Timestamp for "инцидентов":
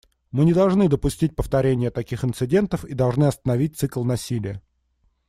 2.25-2.83